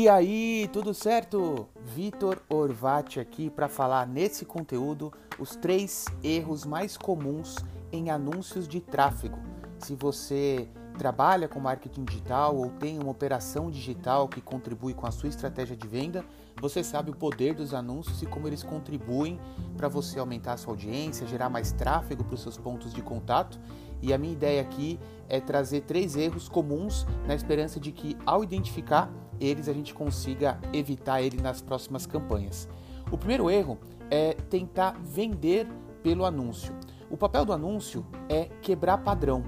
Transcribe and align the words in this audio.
E 0.00 0.08
aí, 0.08 0.70
tudo 0.72 0.94
certo? 0.94 1.68
Vitor 1.84 2.40
Orvati 2.48 3.18
aqui 3.18 3.50
para 3.50 3.68
falar 3.68 4.06
nesse 4.06 4.44
conteúdo 4.44 5.12
os 5.40 5.56
três 5.56 6.04
erros 6.22 6.64
mais 6.64 6.96
comuns 6.96 7.56
em 7.90 8.08
anúncios 8.08 8.68
de 8.68 8.80
tráfego. 8.80 9.36
Se 9.80 9.96
você 9.96 10.68
trabalha 10.96 11.48
com 11.48 11.58
marketing 11.58 12.04
digital 12.04 12.56
ou 12.56 12.70
tem 12.70 12.96
uma 12.96 13.10
operação 13.10 13.72
digital 13.72 14.28
que 14.28 14.40
contribui 14.40 14.94
com 14.94 15.04
a 15.04 15.10
sua 15.10 15.28
estratégia 15.28 15.76
de 15.76 15.88
venda, 15.88 16.24
você 16.60 16.84
sabe 16.84 17.10
o 17.10 17.16
poder 17.16 17.54
dos 17.54 17.74
anúncios 17.74 18.22
e 18.22 18.26
como 18.26 18.46
eles 18.46 18.62
contribuem 18.62 19.40
para 19.76 19.88
você 19.88 20.20
aumentar 20.20 20.52
a 20.52 20.56
sua 20.56 20.74
audiência, 20.74 21.26
gerar 21.26 21.48
mais 21.48 21.72
tráfego 21.72 22.22
para 22.22 22.36
os 22.36 22.42
seus 22.42 22.56
pontos 22.56 22.94
de 22.94 23.02
contato. 23.02 23.58
E 24.00 24.12
a 24.12 24.18
minha 24.18 24.32
ideia 24.32 24.60
aqui 24.60 24.98
é 25.28 25.40
trazer 25.40 25.82
três 25.82 26.16
erros 26.16 26.48
comuns 26.48 27.06
na 27.26 27.34
esperança 27.34 27.78
de 27.78 27.92
que, 27.92 28.16
ao 28.24 28.42
identificar 28.42 29.10
eles, 29.40 29.68
a 29.68 29.72
gente 29.72 29.94
consiga 29.94 30.58
evitar 30.72 31.22
ele 31.22 31.40
nas 31.40 31.60
próximas 31.60 32.06
campanhas. 32.06 32.68
O 33.10 33.16
primeiro 33.16 33.50
erro 33.50 33.78
é 34.10 34.34
tentar 34.34 34.96
vender 35.02 35.66
pelo 36.02 36.24
anúncio. 36.24 36.74
O 37.10 37.16
papel 37.16 37.44
do 37.44 37.52
anúncio 37.52 38.06
é 38.28 38.44
quebrar 38.60 38.98
padrão, 38.98 39.42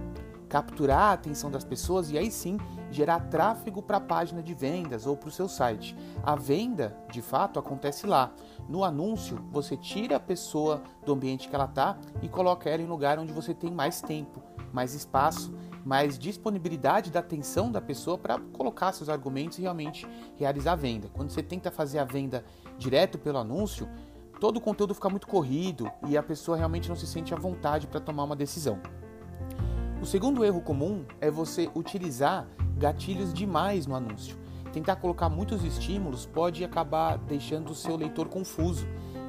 capturar 0.49 1.11
a 1.11 1.13
atenção 1.13 1.51
das 1.51 1.65
pessoas 1.65 2.11
e 2.11 2.19
aí 2.19 2.31
sim 2.31 2.59
gerar 2.91 3.21
tráfego 3.29 3.83
para 3.83 3.99
a 3.99 4.01
página 4.01 4.43
de 4.43 4.55
vendas 4.55 5.07
ou 5.07 5.17
para 5.17 5.29
o 5.29 5.33
seu 5.33 5.49
site. 5.49 5.97
A 6.23 6.35
venda, 6.35 6.97
de 7.11 7.23
fato, 7.23 7.59
acontece 7.59 8.07
lá. 8.07 8.33
No 8.69 8.85
anúncio, 8.85 9.45
você 9.51 9.77
tira 9.77 10.17
a 10.17 10.21
pessoa 10.21 10.83
do 11.05 11.13
ambiente 11.13 11.49
que 11.49 11.55
ela 11.55 11.65
está 11.65 11.99
e 12.23 12.29
coloca 12.29 12.69
ela 12.69 12.83
em 12.83 12.87
lugar 12.87 13.19
onde 13.19 13.33
você 13.33 13.55
tem 13.55 13.71
mais 13.71 14.01
tempo, 14.01 14.43
mais 14.73 14.95
espaço, 14.95 15.53
mais 15.85 16.19
disponibilidade 16.19 17.11
da 17.11 17.21
atenção 17.21 17.71
da 17.71 17.81
pessoa 17.81 18.19
para 18.19 18.39
colocar 18.53 18.93
seus 18.93 19.09
argumentos 19.09 19.59
e 19.59 19.63
realmente 19.63 20.07
realizar 20.37 20.73
a 20.73 20.77
venda. 20.77 21.09
Quando 21.13 21.31
você 21.31 21.43
tenta 21.43 21.71
fazer 21.71 21.99
a 21.99 22.05
venda 22.05 22.45
direto 22.79 23.19
pelo 23.19 23.39
anúncio, 23.39 23.89
todo 24.39 24.59
o 24.59 24.61
conteúdo 24.61 24.95
fica 24.95 25.09
muito 25.09 25.27
corrido 25.27 25.91
e 26.07 26.17
a 26.17 26.23
pessoa 26.23 26.57
realmente 26.57 26.89
não 26.89 26.97
se 26.97 27.07
sente 27.07 27.33
à 27.33 27.37
vontade 27.37 27.87
para 27.87 28.01
tomar 28.01 28.25
uma 28.25 28.37
decisão. 28.37 28.79
O 30.01 30.07
segundo 30.07 30.45
erro 30.45 30.63
comum 30.63 31.05
é 31.21 31.31
você 31.31 31.71
utilizar 31.75 32.47
gatilhos 32.81 33.33
demais 33.35 33.87
no 33.87 33.95
anúncio. 33.95 34.37
Tentar 34.73 34.97
colocar 34.97 35.29
muitos 35.29 35.63
estímulos 35.63 36.25
pode 36.25 36.65
acabar 36.65 37.19
deixando 37.19 37.71
o 37.71 37.75
seu 37.75 37.95
leitor 37.95 38.29
confuso 38.29 38.87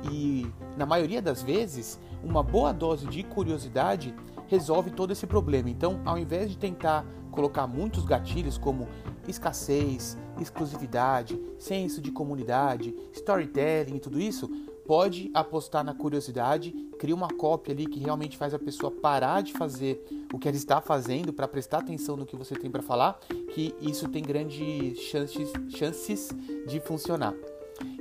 e, 0.10 0.48
na 0.78 0.86
maioria 0.86 1.22
das 1.22 1.44
vezes, 1.44 2.00
uma 2.24 2.42
boa 2.42 2.72
dose 2.72 3.06
de 3.08 3.24
curiosidade 3.24 4.16
resolve 4.48 4.92
todo 4.92 5.12
esse 5.12 5.28
problema. 5.28 5.70
Então, 5.70 6.00
ao 6.06 6.18
invés 6.18 6.50
de 6.50 6.58
tentar 6.58 7.06
colocar 7.30 7.68
muitos 7.68 8.06
gatilhos 8.06 8.58
como 8.58 8.88
escassez, 9.28 10.18
exclusividade, 10.40 11.40
senso 11.58 12.02
de 12.02 12.12
comunidade, 12.12 12.96
storytelling 13.14 13.96
e 13.96 14.00
tudo 14.00 14.20
isso, 14.20 14.50
pode 14.92 15.32
apostar 15.34 15.86
na 15.86 15.94
curiosidade, 15.94 16.72
cria 17.00 17.16
uma 17.16 17.30
cópia 17.30 17.74
ali 17.74 17.86
que 17.86 17.98
realmente 17.98 18.36
faz 18.36 18.54
a 18.54 18.60
pessoa 18.60 18.92
parar 18.92 19.42
de 19.42 19.54
fazer 19.54 20.06
o 20.34 20.38
que 20.38 20.50
ela 20.50 20.58
está 20.58 20.82
fazendo 20.82 21.32
para 21.32 21.48
prestar 21.48 21.78
atenção 21.78 22.18
no 22.18 22.26
que 22.26 22.36
você 22.36 22.56
tem 22.56 22.70
para 22.70 22.82
falar, 22.82 23.18
que 23.54 23.74
isso 23.80 24.10
tem 24.10 24.22
grandes 24.22 25.00
chances, 25.00 25.50
chances 25.70 26.28
de 26.68 26.82
funcionar. 26.82 27.34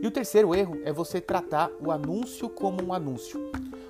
E 0.02 0.04
o 0.04 0.10
terceiro 0.10 0.52
erro 0.52 0.80
é 0.84 0.92
você 0.92 1.20
tratar 1.20 1.70
o 1.80 1.92
anúncio 1.92 2.48
como 2.48 2.82
um 2.82 2.92
anúncio. 2.92 3.40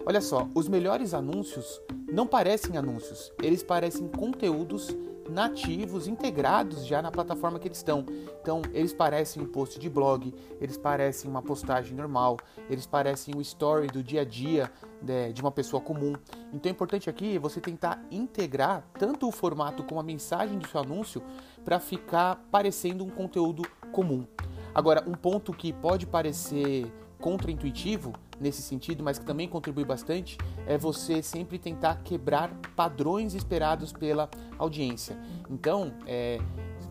Olha 0.05 0.21
só, 0.21 0.47
os 0.55 0.69
melhores 0.69 1.15
anúncios 1.15 1.81
não 2.07 2.27
parecem 2.27 2.77
anúncios, 2.77 3.33
eles 3.43 3.63
parecem 3.63 4.09
conteúdos 4.09 4.95
nativos, 5.31 6.07
integrados 6.07 6.85
já 6.85 7.01
na 7.01 7.11
plataforma 7.11 7.59
que 7.59 7.69
eles 7.69 7.79
estão. 7.79 8.05
Então, 8.41 8.63
eles 8.73 8.93
parecem 8.93 9.43
um 9.43 9.47
post 9.47 9.79
de 9.79 9.89
blog, 9.89 10.35
eles 10.61 10.77
parecem 10.77 11.31
uma 11.31 11.41
postagem 11.41 11.97
normal, 11.97 12.37
eles 12.69 12.87
parecem 12.87 13.35
um 13.35 13.41
story 13.41 13.87
do 13.87 14.03
dia 14.03 14.23
a 14.23 14.25
dia 14.25 14.71
né, 15.03 15.33
de 15.33 15.41
uma 15.41 15.51
pessoa 15.51 15.81
comum. 15.81 16.15
Então, 16.53 16.69
é 16.69 16.73
importante 16.73 17.09
aqui 17.09 17.39
você 17.39 17.61
tentar 17.61 18.05
integrar 18.11 18.85
tanto 18.99 19.29
o 19.29 19.33
formato 19.33 19.85
como 19.85 20.01
a 20.01 20.05
mensagem 20.05 20.59
do 20.59 20.69
seu 20.69 20.81
anúncio 20.81 21.23
para 21.65 21.79
ficar 21.79 22.37
parecendo 22.51 23.05
um 23.05 23.11
conteúdo 23.11 23.63
comum. 23.93 24.27
Agora, 24.75 25.03
um 25.07 25.15
ponto 25.15 25.53
que 25.53 25.73
pode 25.73 26.07
parecer 26.07 26.93
contraintuitivo 27.21 28.13
nesse 28.41 28.63
sentido, 28.63 29.03
mas 29.03 29.19
que 29.19 29.25
também 29.25 29.47
contribui 29.47 29.85
bastante, 29.85 30.39
é 30.67 30.79
você 30.79 31.23
sempre 31.23 31.59
tentar 31.59 32.01
quebrar 32.03 32.51
padrões 32.75 33.35
esperados 33.35 33.93
pela 33.93 34.29
audiência. 34.59 35.17
Então, 35.49 35.93
é, 36.07 36.41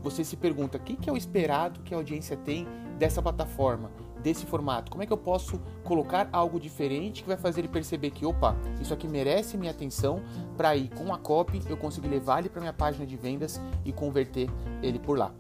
você 0.02 0.24
se 0.24 0.38
pergunta 0.38 0.78
o 0.78 0.82
que, 0.82 0.96
que 0.96 1.10
é 1.10 1.14
o 1.14 1.18
esperado 1.18 1.82
que 1.82 1.94
a 1.94 1.98
audiência 1.98 2.38
tem 2.38 2.68
dessa 2.98 3.22
plataforma, 3.22 3.90
desse 4.22 4.46
formato? 4.46 4.92
Como 4.92 5.04
é 5.04 5.08
que 5.08 5.14
eu 5.14 5.18
posso 5.18 5.60
colocar 5.84 6.30
algo 6.32 6.60
diferente 6.60 7.24
que 7.24 7.28
vai 7.28 7.38
fazer 7.38 7.62
ele 7.62 7.68
perceber 7.68 8.12
que, 8.12 8.26
opa, 8.26 8.56
isso 8.80 8.94
aqui 8.94 9.08
merece 9.08 9.58
minha 9.58 9.72
atenção 9.72 10.22
para 10.56 10.76
ir 10.76 10.90
com 10.90 11.12
a 11.14 11.18
copy 11.18 11.62
eu 11.68 11.78
conseguir 11.78 12.10
levar 12.10 12.40
ele 12.40 12.50
para 12.50 12.62
minha 12.62 12.74
página 12.74 13.06
de 13.06 13.18
vendas 13.18 13.60
e 13.84 13.92
converter 13.92 14.50
ele 14.84 15.00
por 15.00 15.18
lá. 15.18 15.34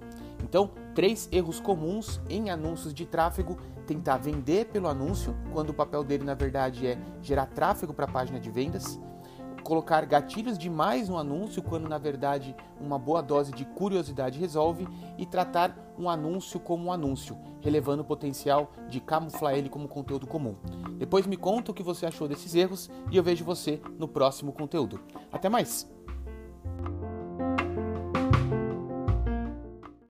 Então, 0.44 0.72
três 1.00 1.30
erros 1.32 1.62
comuns 1.62 2.20
em 2.30 2.50
anúncios 2.50 2.94
de 2.94 3.06
tráfego: 3.06 3.58
tentar 3.88 4.18
vender 4.18 4.66
pelo 4.66 4.90
anúncio, 4.90 5.34
quando 5.54 5.70
o 5.70 5.74
papel 5.74 6.04
dele 6.04 6.26
na 6.26 6.34
verdade 6.34 6.86
é 6.86 6.98
gerar 7.22 7.46
tráfego 7.46 7.94
para 7.94 8.04
a 8.04 8.12
página 8.12 8.38
de 8.38 8.52
vendas, 8.52 9.00
colocar 9.64 10.06
gatilhos 10.06 10.58
demais 10.58 11.08
no 11.08 11.18
anúncio, 11.18 11.64
quando 11.64 11.88
na 11.88 11.98
verdade 11.98 12.54
uma 12.82 13.00
boa 13.00 13.22
dose 13.22 13.54
de 13.54 13.64
curiosidade 13.64 14.38
resolve, 14.38 14.90
e 15.18 15.26
tratar 15.26 15.74
um 15.98 16.10
anúncio 16.10 16.60
como 16.60 16.88
um 16.88 16.92
anúncio, 16.92 17.38
relevando 17.62 18.02
o 18.02 18.06
potencial 18.06 18.74
de 18.90 19.00
camuflar 19.00 19.54
ele 19.54 19.70
como 19.70 19.88
conteúdo 19.88 20.28
comum. 20.28 20.58
Depois 20.98 21.26
me 21.26 21.38
conta 21.38 21.72
o 21.72 21.74
que 21.74 21.82
você 21.82 22.08
achou 22.08 22.28
desses 22.28 22.56
erros 22.56 22.90
e 23.10 23.16
eu 23.16 23.24
vejo 23.24 23.46
você 23.46 23.82
no 23.98 24.06
próximo 24.06 24.52
conteúdo. 24.52 25.00
Até 25.32 25.48
mais! 25.48 25.90